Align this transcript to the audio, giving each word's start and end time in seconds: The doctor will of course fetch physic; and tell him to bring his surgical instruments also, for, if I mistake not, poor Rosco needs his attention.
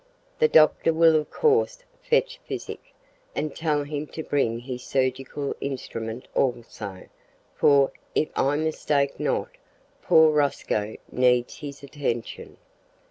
The 0.39 0.47
doctor 0.47 0.91
will 0.91 1.15
of 1.15 1.29
course 1.29 1.83
fetch 2.01 2.39
physic; 2.47 2.91
and 3.35 3.55
tell 3.55 3.83
him 3.83 4.07
to 4.07 4.23
bring 4.23 4.57
his 4.61 4.81
surgical 4.81 5.55
instruments 5.61 6.25
also, 6.33 7.05
for, 7.53 7.91
if 8.15 8.29
I 8.35 8.55
mistake 8.55 9.19
not, 9.19 9.51
poor 10.01 10.31
Rosco 10.31 10.95
needs 11.11 11.57
his 11.57 11.83
attention. 11.83 12.57